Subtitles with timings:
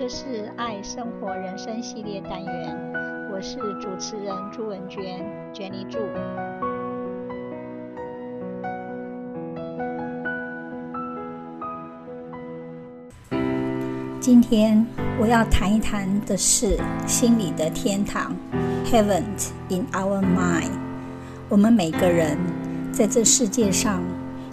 [0.00, 2.74] 这是爱生活人生系列单元，
[3.30, 5.22] 我是主持人朱文娟
[5.52, 5.98] ，Jenny 朱。
[14.18, 14.86] 今天
[15.20, 18.34] 我要谈一谈的是心里的天堂
[18.86, 19.24] ，Heaven
[19.68, 20.70] in our mind。
[21.50, 22.38] 我们每个人
[22.90, 24.02] 在这世界上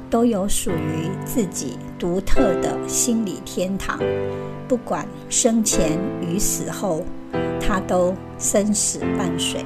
[0.09, 3.99] 都有属于自己独特的心理天堂，
[4.67, 7.03] 不管生前与死后，
[7.59, 9.65] 它都生死伴随。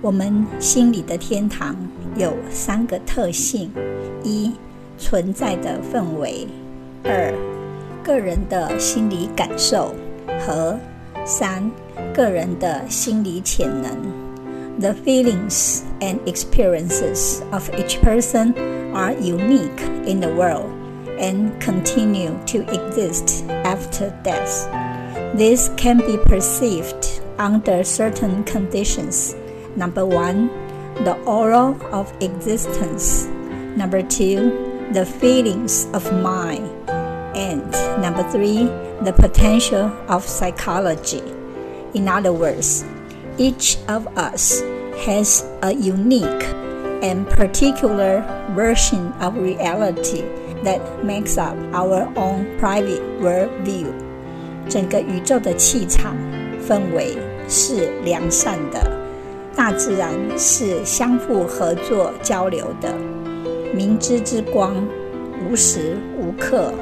[0.00, 1.76] 我们心里的天堂
[2.16, 3.70] 有三个特性：
[4.22, 4.52] 一、
[4.96, 6.46] 存在的氛围；
[7.04, 7.32] 二、
[8.02, 9.92] 个人的心理感受；
[10.40, 10.78] 和
[11.24, 11.70] 三、
[12.14, 13.90] 个人的心理潜能。
[14.80, 18.54] The feelings and experiences of each person
[18.94, 20.78] are unique in the world.
[21.18, 24.66] and continue to exist after death.
[25.36, 29.34] This can be perceived under certain conditions.
[29.76, 30.48] Number one,
[31.04, 33.26] the aura of existence.
[33.76, 36.68] Number two, the feelings of mind.
[37.36, 38.64] And number three,
[39.02, 41.22] the potential of psychology.
[41.94, 42.84] In other words,
[43.38, 44.60] each of us
[45.06, 46.42] has a unique
[47.02, 48.22] and particular
[48.54, 50.24] version of reality
[50.64, 53.86] That makes up our own private world view。
[54.68, 56.16] 整个宇宙的气场
[56.68, 57.16] 氛围
[57.48, 58.90] 是良善的，
[59.54, 62.92] 大自然是相互合作交流的，
[63.72, 64.74] 明知之光
[65.48, 66.72] 无时无刻、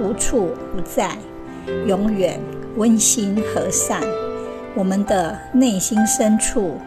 [0.00, 1.16] 无处不在，
[1.86, 2.38] 永远
[2.76, 4.02] 温馨和善。
[4.74, 6.78] 我们的内心深处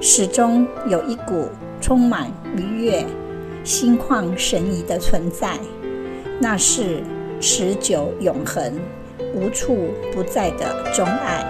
[0.00, 1.48] 始终有一股
[1.82, 3.04] 充满愉悦、
[3.62, 5.58] 心旷神怡的存在。
[6.40, 7.02] 那是
[7.40, 8.80] 持久永恒、
[9.34, 11.44] 无处不在的钟爱，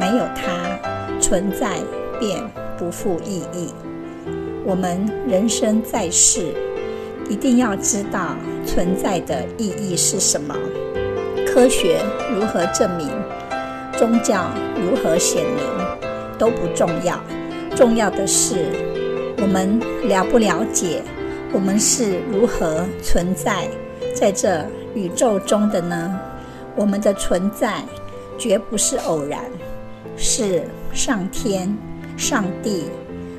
[0.00, 0.78] 没有它，
[1.20, 1.76] 存在
[2.18, 2.42] 便
[2.76, 3.68] 不复意义。
[4.64, 6.52] 我们人生在世，
[7.28, 8.34] 一定要知道
[8.66, 10.54] 存在的意义是什么。
[11.46, 12.00] 科学
[12.34, 13.08] 如何证明，
[13.96, 15.64] 宗教如何显明，
[16.38, 17.18] 都不重要。
[17.74, 18.66] 重要的是，
[19.40, 19.78] 我们
[20.08, 21.02] 了不了解，
[21.52, 23.68] 我们是如何存在。
[24.14, 26.18] 在这宇宙中的呢，
[26.74, 27.84] 我们的存在
[28.36, 29.40] 绝不是偶然，
[30.16, 31.76] 是上天、
[32.16, 32.86] 上帝、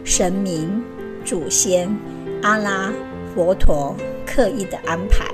[0.05, 0.81] 神明、
[1.25, 1.93] 祖先、
[2.41, 2.93] 阿拉、
[3.35, 3.93] 佛陀
[4.25, 5.25] 刻意的安排。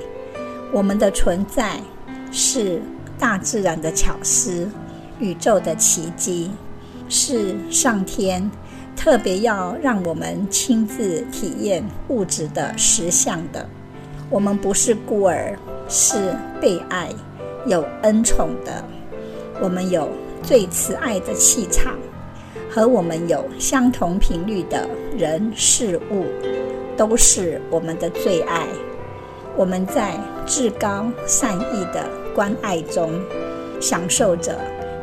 [0.72, 1.78] 我们的存在
[2.32, 2.82] 是
[3.18, 4.68] 大自然的巧思，
[5.20, 6.50] 宇宙的奇迹，
[7.08, 8.50] 是上天
[8.96, 13.68] 特别要让我们亲自体验物质的实相的。
[14.30, 15.56] 我们不是孤儿，
[15.88, 17.10] 是被爱、
[17.66, 18.82] 有恩宠的。
[19.60, 20.08] 我们有
[20.42, 21.94] 最慈爱的气场，
[22.68, 26.24] 和我们有相同频率的人事物，
[26.96, 28.66] 都是我们的最爱。
[29.56, 32.04] 我们在至高善意的
[32.34, 33.12] 关爱中，
[33.80, 34.58] 享受着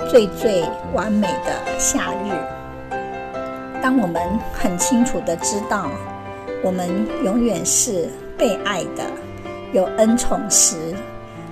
[0.10, 2.63] 最最完美的夏日。
[3.84, 4.16] 当我们
[4.54, 5.92] 很清楚地知道，
[6.64, 6.90] 我们
[7.22, 8.08] 永远是。
[8.36, 9.04] 被爱的，
[9.72, 10.76] 有恩宠时，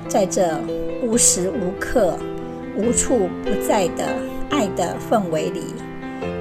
[0.09, 0.57] 在这
[1.03, 2.17] 无时无刻、
[2.75, 4.03] 无处不在的
[4.49, 5.61] 爱的氛围里，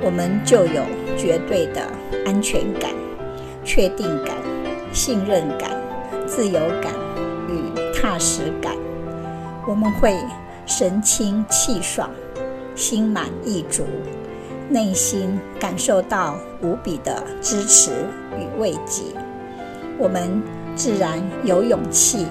[0.03, 0.83] 我们就有
[1.17, 1.83] 绝对的
[2.25, 2.91] 安全感、
[3.65, 4.35] 确定感、
[4.93, 5.71] 信任感、
[6.27, 6.93] 自由感
[7.49, 8.75] 与踏实感。
[9.69, 10.17] 我们会
[10.67, 12.11] 神清气爽、
[12.75, 13.85] 心满意足，
[14.71, 17.91] 内心感受到无比的支持
[18.39, 19.03] 与慰藉。
[19.99, 20.41] 我们
[20.77, 22.25] 自然有勇气，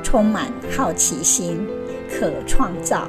[0.00, 1.66] 充满好奇心，
[2.08, 3.08] 可创造。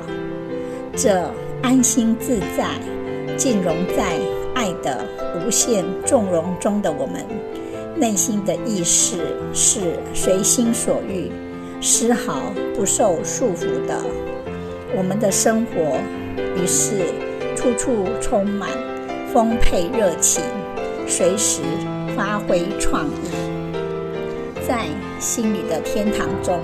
[0.95, 2.71] 这安心自在、
[3.37, 4.17] 尽融在
[4.55, 7.23] 爱的无限纵容中的我们，
[7.95, 9.17] 内心的意识
[9.53, 9.79] 是
[10.11, 11.31] 随心所欲，
[11.79, 12.41] 丝毫
[12.75, 14.03] 不受束缚的。
[14.97, 15.97] 我们的生活
[16.55, 16.95] 于是
[17.61, 18.71] 处处充满
[19.31, 20.43] 丰沛热情，
[21.07, 21.61] 随时
[22.17, 23.29] 发挥创意。
[24.67, 24.87] 在
[25.19, 26.59] 心里的天堂中，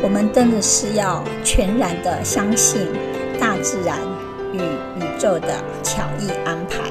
[0.00, 2.86] 我们真的是要全然的相信
[3.40, 3.98] 大自然
[4.52, 5.48] 与宇宙的
[5.82, 6.88] 巧意安排，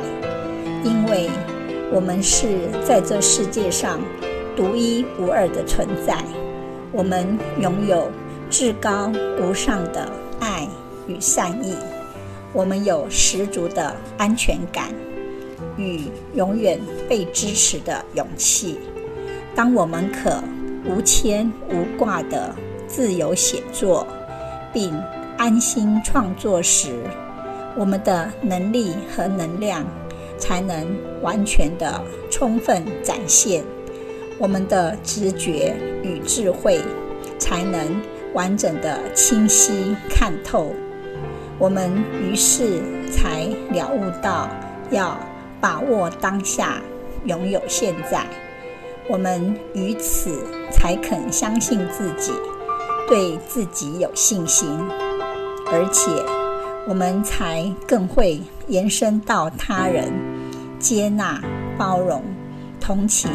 [0.83, 1.29] 因为
[1.93, 3.97] 我们是在这世界上
[4.57, 6.17] 独一无二的存在，
[6.91, 8.11] 我们拥有
[8.49, 9.09] 至高
[9.39, 10.05] 无上的
[10.41, 10.67] 爱
[11.07, 11.73] 与善意，
[12.55, 14.87] 我们有十足的安全感
[15.77, 16.05] 与
[16.35, 16.79] 永远
[17.09, 18.79] 被支持的勇气。
[19.53, 20.41] 当我们可
[20.85, 22.55] 无牵无挂地
[22.87, 24.07] 自由写作，
[24.73, 24.97] 并
[25.37, 26.93] 安心创作时，
[27.75, 29.85] 我们的能力和能量
[30.37, 30.87] 才能
[31.21, 32.01] 完全的
[32.31, 33.65] 充分展现，
[34.39, 36.79] 我们的直觉与智慧
[37.37, 38.01] 才能
[38.33, 40.73] 完整的清晰看透。
[41.57, 41.91] 我们
[42.21, 42.81] 于是
[43.11, 44.49] 才了悟到
[44.91, 45.17] 要
[45.61, 46.81] 把握当下，
[47.25, 48.25] 拥有现在。
[49.07, 52.31] 我们于此才肯相信自己，
[53.07, 54.67] 对自己有信心，
[55.67, 56.11] 而且
[56.87, 60.11] 我们才更会延伸到他人，
[60.79, 61.39] 接纳、
[61.77, 62.23] 包容、
[62.81, 63.29] 同情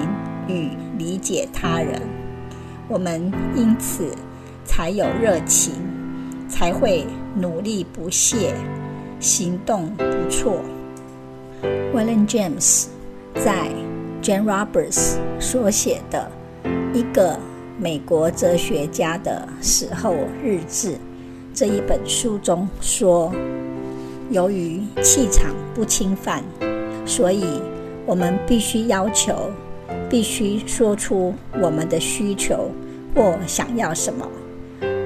[0.49, 2.03] 与理解他人。
[2.89, 4.13] 我们因此
[4.65, 5.73] 才有热情，
[6.49, 8.55] 才会努力不懈，
[9.19, 10.61] 行动不错。
[11.95, 12.87] William James
[13.35, 13.69] 在
[14.23, 16.31] Jane Roberts 所写的
[16.93, 17.39] 一个
[17.79, 20.97] 美国哲学家的死后日志
[21.55, 23.33] 这一本书中说，
[24.31, 26.43] 由于气场不侵犯，
[27.05, 27.45] 所以
[28.07, 29.51] 我们必须要求，
[30.09, 32.71] 必须说出我们的需求
[33.15, 34.27] 或想要什么，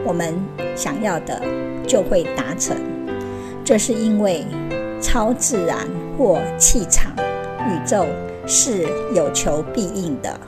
[0.04, 0.34] 我们
[0.76, 1.40] 想要的
[1.86, 2.76] 就会达成。
[3.64, 4.44] 这是因为
[5.00, 5.78] 超自然
[6.18, 7.12] 或气场
[7.68, 8.06] 宇宙。
[8.46, 10.38] 是有求必应的，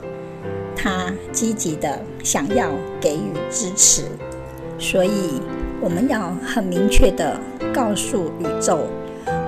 [0.75, 2.69] 它积极的想要
[3.01, 4.03] 给予支持，
[4.77, 5.41] 所以
[5.81, 7.35] 我们要很明确的
[7.73, 8.85] 告诉宇宙，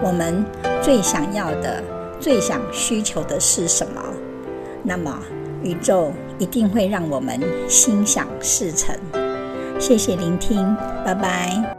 [0.04, 0.44] 我们
[0.82, 1.84] 最想要的、
[2.20, 4.02] 最想需求的是什么，
[4.82, 5.20] 那么
[5.62, 8.96] 宇宙一定会让我们心想事成。
[9.80, 10.76] 谢谢聆听，
[11.06, 11.79] 拜拜。